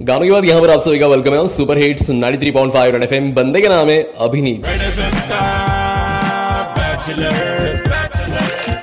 गानों 0.00 0.24
के 0.24 0.30
बाद 0.32 0.44
यहाँ 0.44 0.60
पर 0.60 0.70
आप 0.70 0.80
सभी 0.80 0.98
का 0.98 1.06
वेलकम 1.06 1.34
है 1.34 1.46
सुपर 1.48 1.78
हिट्स 1.78 2.10
93.5 2.10 2.92
रेड 2.92 3.02
एफएम 3.02 3.32
बंदे 3.34 3.60
का 3.60 3.68
नाम 3.68 3.88
है 3.88 4.02
अभिनीत। 4.18 4.64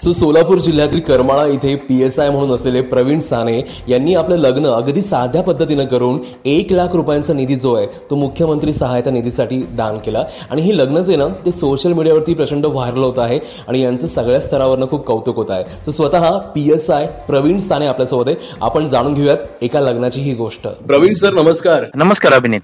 सो 0.08 0.12
सोलापूर 0.14 0.58
जिल्ह्यातील 0.58 1.00
करमाळा 1.08 1.46
इथे 1.46 1.74
पी 1.88 2.02
एस 2.04 2.18
आय 2.20 2.30
म्हणून 2.30 2.52
असलेले 2.56 2.82
प्रवीण 2.82 3.20
साने 3.20 3.60
यांनी 3.88 4.14
आपलं 4.16 4.36
लग्न 4.36 4.66
अगदी 4.66 5.02
साध्या 5.02 5.42
पद्धतीनं 5.44 5.86
करून 5.86 6.20
एक 6.46 6.72
लाख 6.72 6.96
रुपयांचा 6.96 7.34
निधी 7.34 7.56
जो 7.56 7.74
आहे 7.74 7.88
तो 8.10 8.16
मुख्यमंत्री 8.16 8.74
सहायता 8.74 9.12
निधीसाठी 9.12 9.58
दान 9.78 9.98
केला. 10.06 10.24
आणि 10.52 10.62
ही 10.62 10.78
लग्न 10.78 11.02
जे 11.04 11.16
ना 11.16 11.28
ते 11.46 11.52
सोशल 11.52 11.94
मीडियावरती 11.94 12.34
प्रचंड 12.34 12.66
व्हायरल 12.66 13.04
होत 13.04 13.20
आहे 13.20 13.40
आणि 13.68 13.82
यांचं 13.82 14.08
सगळ्या 14.08 14.40
स्तरावरनं 14.42 14.88
खूप 14.90 15.06
कौतुक 15.08 15.36
होत 15.36 15.52
आहे. 15.52 15.64
तर 15.88 15.92
स्वतः 15.92 16.38
P 16.56 16.70
S 16.74 16.90
I 16.90 17.08
Praveen 17.28 17.60
Sane 17.60 17.88
आपल्यासोबत 17.88 18.28
आहे. 18.28 18.56
आपण 18.62 18.88
जाणून 18.90 19.14
घेऊयात 19.14 19.64
एका 19.64 19.82
लग्नाची 19.82 20.22
ही 20.22 20.34
गोष्ट. 20.36 20.68
प्रवीण 20.88 21.16
सर 21.16 21.42
नमस्कार. 21.42 21.86
नमस्कार 21.96 22.34
अभिनीत. 22.34 22.62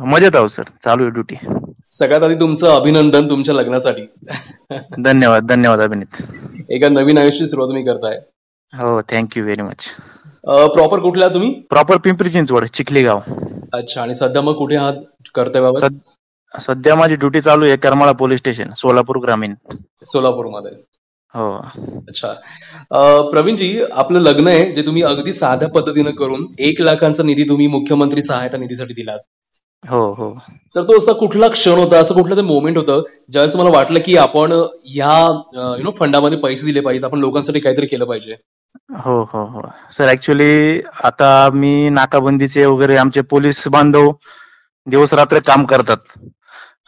मजेत 0.00 0.36
आहो 0.36 0.46
सर. 0.46 0.62
चालू 0.84 1.02
आहे 1.02 1.10
ड्युटी 1.10 1.36
सगळ्यात 1.92 2.22
आधी 2.22 2.34
तुमचं 2.34 2.70
अभिनंदन 2.70 3.28
तुमच्या 3.30 3.54
लग्नासाठी. 3.54 4.02
धन्यवाद 5.04 5.46
धन्यवाद 5.46 5.80
अभिनीत. 5.80 6.22
एका 6.70 6.88
नवीन 6.88 7.18
आयुष्याची 7.18 7.46
सुरुवात 7.46 7.68
तुम्ही 7.68 7.84
करताय. 7.84 8.18
हो 8.72 9.00
थँक्यू 9.10 9.42
व्हेरी 9.44 9.62
मच 9.62 9.88
प्रॉपर 10.74 10.98
कुठल्या 10.98 11.26
आहात 11.26 11.34
तुम्ही? 11.34 11.52
प्रॉपर 11.70 11.96
पिंपरी 12.04 12.30
चिंचवड 12.30 12.64
चिखली 12.66 13.02
गाव 13.02 13.20
अच्छा 13.74 14.02
आणि 14.02 14.14
सध्या 14.14 14.42
मग 14.42 14.54
कुठे 14.54 14.76
आहात? 14.76 14.94
कर्तव्यावर 15.34 15.88
सध्या 16.54 16.94
माझी 16.96 17.16
ड्युटी 17.16 17.40
चालू 17.40 17.64
आहे 17.66 17.76
करमाळा 17.76 18.12
पोलीस 18.12 18.38
स्टेशन 18.38 18.72
सोलापूर 18.76 19.18
ग्रामीण. 19.18 19.54
सोलापूरमध्ये. 20.04 20.70
हो. 21.34 21.52
अच्छा. 22.08 22.32
प्रवीणजी 23.30 23.78
आपलं 23.92 24.20
लग्न 24.20 24.48
आहे 24.48 24.72
जे 24.72 24.82
तुम्ही 24.86 25.02
अगदी 25.02 25.32
साध्या 25.32 25.68
पद्धतीनं 25.68 26.10
करून 26.14 26.46
एक 26.58 26.80
लाखांचा 26.80 27.22
निधी 27.22 27.44
तुम्ही 27.48 27.66
मुख्यमंत्री 27.66 28.22
सहायता 28.22 28.56
निधीसाठी 28.56 28.94
दिलात. 28.94 29.18
हो 29.84 30.00
हो. 30.14 30.30
तर 30.76 30.82
तो 30.82 30.96
असा 30.98 31.12
कुठला 31.12 31.48
क्षण 31.48 31.78
होता 31.78 31.98
असं 31.98 32.14
कुठलं 32.14 32.36
ते 32.36 32.42
मोमेंट 32.42 32.76
होतं 32.76 33.02
ज्यावेळेस 33.30 33.56
मला 33.56 33.70
वाटलं 33.70 34.00
की 34.00 34.16
आपण 34.16 34.52
ह्या 34.84 35.16
यु 35.78 35.82
नो 35.82 35.90
फंडामध्ये 36.00 36.38
पैसे 36.38 36.66
दिले 36.66 36.80
पाहिजेत 36.80 37.04
आपण 37.04 37.18
लोकांसाठी 37.18 37.60
काहीतरी 37.60 37.86
केलं 37.86 38.04
पाहिजे? 38.04 38.36
हो 38.96 39.22
हो 39.22 39.44
हो. 39.44 39.60
सर 39.90 40.08
ऍक्च्युली 40.08 40.80
आता 41.04 41.48
मी 41.54 41.88
नाकाबंदीचे 41.90 42.64
वगैरे 42.64 42.96
आमचे 42.96 43.20
पोलीस 43.30 43.66
बांधव 43.68 44.10
दिवस 44.86 45.14
रात्र 45.14 45.38
काम 45.38 45.64
करतात. 45.64 45.98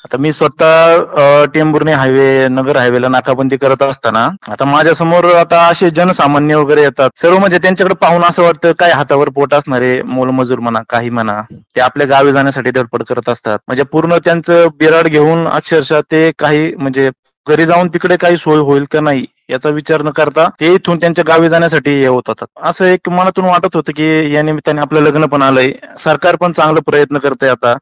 आता 0.04 0.18
मी 0.18 0.30
स्वतः 0.32 0.96
टेंबुर्णी 0.96 1.50
टेंभुर्णी 1.54 1.92
हायवे 1.92 2.26
नगर 2.50 2.76
हायवेला 2.76 3.08
नाकाबंदी 3.08 3.56
करत 3.56 3.82
असताना 3.82 4.24
आता 4.48 4.64
माझ्यासमोर 4.66 5.24
आता 5.34 5.60
असे 5.68 5.88
जनसामान्य 5.90 6.54
वगैरे 6.56 6.82
येतात. 6.82 7.10
सर्व 7.14 7.38
म्हणजे 7.38 7.58
त्यांच्याकडे 7.58 7.94
पाहून 7.96 8.22
असं 8.24 8.42
वाटतं 8.42 8.72
काय 8.78 8.92
हातावर 8.92 9.28
पोट 9.32 9.54
असणारे 9.54 10.00
मोलमजूर 10.08 10.58
म्हणा 10.60 10.80
काही 10.88 11.10
म्हणा 11.10 11.40
ते 11.70 11.80
आपल्या 11.82 12.06
गावी 12.08 12.32
जाण्यासाठी 12.32 12.70
धडपड 12.70 13.02
करत 13.04 13.28
असतात. 13.28 13.58
म्हणजे 13.60 13.82
पूर्ण 13.84 14.16
त्यांचं 14.24 14.68
बिराड 14.74 15.06
घेऊन 15.08 15.46
अक्षरशः 15.48 16.00
ते 16.10 16.30
काही 16.38 16.72
म्हणजे 16.76 17.10
घरी 17.46 17.64
जाऊन 17.66 17.88
तिकडे 17.88 18.16
काही 18.16 18.36
सोय 18.36 18.58
होईल 18.60 18.84
का 18.88 19.00
नाही 19.00 19.24
याचा 19.50 19.70
विचार 19.70 20.02
न 20.02 20.10
करता 20.12 20.48
ते 20.60 20.72
इथून 20.74 20.98
त्यांच्या 20.98 21.24
गावी 21.26 21.48
जाण्यासाठी 21.48 21.90
हे 21.92 22.06
होत 22.06 22.30
असतात. 22.30 22.46
असं 22.60 22.84
एक 22.86 23.08
मनातून 23.10 23.44
वाटत 23.46 23.76
होतं 23.76 23.92
की 23.92 24.34
या 24.34 24.42
निमित्ताने 24.42 24.80
आपलं 24.80 25.00
लग्न 25.02 25.26
पण 25.26 25.42
आलंय. 25.42 25.72
सरकार 25.98 26.36
पण 26.36 26.52
चांगला 26.52 26.80
प्रयत्न 26.86 27.18
करतंय 27.18 27.50
आता. 27.50 27.74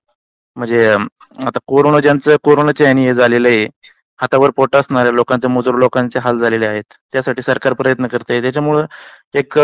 म्हणजे 0.57 0.87
आता 0.93 1.59
कोरोना 1.67 2.01
ज्यांचं 2.01 2.37
कोरोनाच्या 2.45 2.87
याने 2.89 3.05
हे 3.05 3.15
झालेलं 3.15 3.49
आहे 3.49 3.67
हातावर 4.21 4.51
पोट 4.53 4.77
असणाऱ्या 4.77 5.13
लोकांचे 5.13 5.49
मजूर 5.49 5.75
लोकांचे 5.77 6.19
हाल 6.19 6.39
झालेले 6.39 6.67
आहेत. 6.67 6.85
त्यासाठी 7.13 7.43
सरकार 7.43 7.73
प्रयत्न 7.75 8.07
करते 8.07 8.41
त्याच्यामुळं 8.43 8.87
एक 9.35 9.59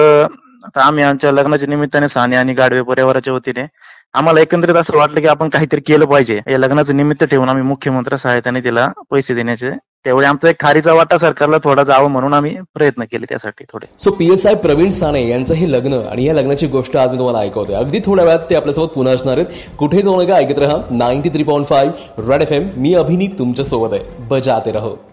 आम्ही 0.77 1.05
आमच्या 1.05 1.33
लग्नाच्या 1.33 1.69
निमित्ताने 1.69 2.09
साने 2.09 2.37
आणि 2.37 2.55
गाडवे 2.55 2.83
परिवाराच्या 2.85 3.35
वतीने 3.35 3.67
आम्हाला 4.15 4.41
एकंदरीत 4.41 4.77
असं 4.77 4.97
वाटलं 4.97 5.21
की 5.21 5.27
आपण 5.29 5.49
काहीतरी 5.49 5.81
केलं 5.83 6.05
पाहिजे. 6.07 6.41
या 6.47 6.59
लग्नाचं 6.59 6.97
निमित्त 6.97 7.25
ठेवून 7.25 7.49
आम्ही 7.49 7.63
मुख्यमंत्री 7.65 8.19
सहायताने 8.19 8.61
तिला 8.61 8.89
पैसे 9.11 9.35
देण्याचे 9.35 9.71
तेवढे 10.05 10.27
आमचा 10.27 10.49
एक 10.49 10.61
खारीचा 10.61 10.93
वाटा 10.93 11.19
सरकारला 11.19 11.57
थोडा 11.65 11.83
जावं 11.83 12.11
म्हणून 12.11 12.35
आम्ही 12.35 12.57
प्रयत्न 12.75 13.03
केले 13.03 13.27
त्यासाठी 13.29 13.65
थोडे. 13.65 13.87
So 13.99 14.11
P 14.11 14.33
S 14.33 14.47
I 14.47 14.55
Praveen 14.55 14.91
Sane 14.91 15.29
यांचं 15.29 15.55
हे 15.55 15.73
लग्न 15.73 15.93
आणि 15.93 16.25
या 16.25 16.35
लग्नाची 16.35 16.67
गोष्ट 16.67 16.97
आज 16.97 17.11
मी 17.11 17.19
तुम्हाला 17.19 17.39
ऐकवतोय. 17.39 17.77
अगदी 17.77 18.01
थोड्या 18.05 18.25
वेळात 18.25 18.39
ते 18.51 18.55
आपल्यासोबत 18.55 18.89
पुन्हा 18.89 19.15
असणार 19.15 19.39
आहेत. 19.39 19.47
कुठे 19.79 20.03
जाऊ 20.03 20.23
नका 20.23 20.35
ऐकत 20.35 20.59
राहा. 20.59 20.79
Ninety 20.91 21.29
three 21.29 21.43
point 21.43 21.67
five 21.67 22.31
red 22.31 22.43
F 22.43 22.53
M 22.53 22.69
मी 22.77 22.95
अभिनीत 22.95 23.39
तुमच्यासोबत 23.39 23.93
आहे. 23.93 24.03
बजाते 24.19 24.73
रहो. 24.73 25.08